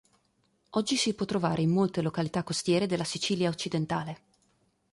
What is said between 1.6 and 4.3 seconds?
in molte località costiere della Sicilia occidentale.